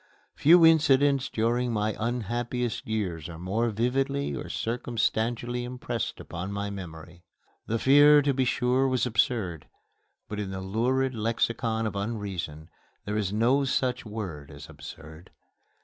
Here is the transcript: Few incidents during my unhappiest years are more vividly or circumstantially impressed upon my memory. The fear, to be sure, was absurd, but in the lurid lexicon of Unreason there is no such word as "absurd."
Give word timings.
Few 0.33 0.65
incidents 0.65 1.29
during 1.29 1.71
my 1.71 1.95
unhappiest 1.99 2.87
years 2.87 3.29
are 3.29 3.37
more 3.37 3.69
vividly 3.69 4.33
or 4.35 4.49
circumstantially 4.49 5.63
impressed 5.63 6.19
upon 6.19 6.51
my 6.51 6.71
memory. 6.71 7.23
The 7.67 7.77
fear, 7.77 8.23
to 8.23 8.33
be 8.33 8.43
sure, 8.43 8.87
was 8.87 9.05
absurd, 9.05 9.67
but 10.27 10.39
in 10.39 10.49
the 10.49 10.59
lurid 10.59 11.13
lexicon 11.13 11.85
of 11.85 11.95
Unreason 11.95 12.71
there 13.05 13.15
is 13.15 13.31
no 13.31 13.63
such 13.63 14.03
word 14.03 14.49
as 14.49 14.67
"absurd." 14.71 15.29